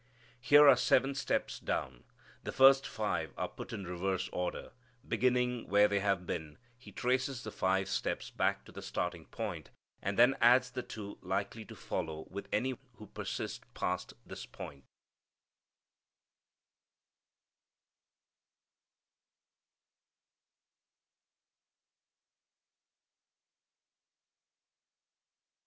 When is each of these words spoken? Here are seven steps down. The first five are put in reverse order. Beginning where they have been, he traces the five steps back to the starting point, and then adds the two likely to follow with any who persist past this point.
Here 0.39 0.67
are 0.67 0.75
seven 0.75 1.13
steps 1.13 1.59
down. 1.59 2.05
The 2.43 2.51
first 2.51 2.87
five 2.87 3.35
are 3.37 3.47
put 3.47 3.71
in 3.71 3.85
reverse 3.85 4.29
order. 4.33 4.71
Beginning 5.07 5.67
where 5.69 5.87
they 5.87 5.99
have 5.99 6.25
been, 6.25 6.57
he 6.75 6.91
traces 6.91 7.43
the 7.43 7.51
five 7.51 7.87
steps 7.87 8.31
back 8.31 8.65
to 8.65 8.71
the 8.71 8.81
starting 8.81 9.25
point, 9.27 9.69
and 10.01 10.17
then 10.17 10.37
adds 10.41 10.71
the 10.71 10.81
two 10.81 11.19
likely 11.21 11.65
to 11.65 11.75
follow 11.75 12.25
with 12.31 12.47
any 12.51 12.75
who 12.95 13.05
persist 13.05 13.71
past 13.75 14.15
this 14.25 14.47
point. 14.47 14.85